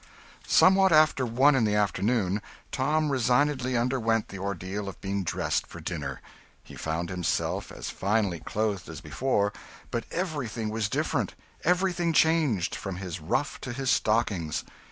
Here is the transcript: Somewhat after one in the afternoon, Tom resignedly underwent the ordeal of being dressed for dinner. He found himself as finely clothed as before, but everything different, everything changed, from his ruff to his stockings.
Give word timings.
Somewhat 0.47 0.91
after 0.91 1.27
one 1.27 1.53
in 1.53 1.63
the 1.63 1.75
afternoon, 1.75 2.41
Tom 2.71 3.11
resignedly 3.11 3.77
underwent 3.77 4.29
the 4.29 4.39
ordeal 4.39 4.89
of 4.89 4.99
being 4.99 5.23
dressed 5.23 5.67
for 5.67 5.79
dinner. 5.79 6.21
He 6.63 6.73
found 6.75 7.09
himself 7.11 7.71
as 7.71 7.91
finely 7.91 8.39
clothed 8.39 8.89
as 8.89 8.99
before, 8.99 9.53
but 9.91 10.05
everything 10.09 10.73
different, 10.89 11.35
everything 11.63 12.13
changed, 12.13 12.73
from 12.73 12.95
his 12.95 13.19
ruff 13.19 13.61
to 13.61 13.73
his 13.73 13.91
stockings. 13.91 14.63